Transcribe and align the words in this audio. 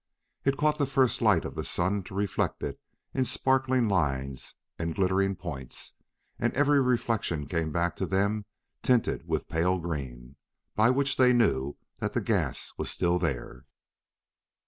It 0.45 0.57
caught 0.57 0.79
the 0.79 0.87
first 0.87 1.21
light 1.21 1.45
of 1.45 1.53
the 1.53 1.63
sun 1.63 2.01
to 2.05 2.15
reflect 2.15 2.63
it 2.63 2.79
in 3.13 3.23
sparkling 3.23 3.87
lines 3.87 4.55
and 4.79 4.95
glittering 4.95 5.35
points, 5.35 5.93
and 6.39 6.51
every 6.57 6.81
reflection 6.81 7.45
came 7.45 7.71
back 7.71 7.95
to 7.97 8.07
them 8.07 8.45
tinged 8.81 9.21
with 9.27 9.47
pale 9.47 9.77
green, 9.77 10.37
by 10.75 10.89
which 10.89 11.17
they 11.17 11.33
knew 11.33 11.75
that 11.99 12.13
the 12.13 12.21
gas 12.21 12.73
was 12.79 12.89
still 12.89 13.19
there. 13.19 13.67